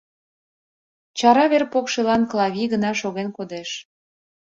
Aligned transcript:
Чара 1.17 1.43
вер 1.51 1.63
покшелан 1.71 2.21
Клавий 2.31 2.67
гына 2.73 2.91
шоген 3.01 3.29
кодеш. 3.37 3.69